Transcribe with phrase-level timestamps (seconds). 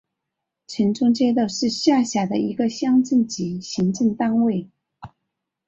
[0.65, 4.67] 城中街道是下辖的一个乡镇级行政单位。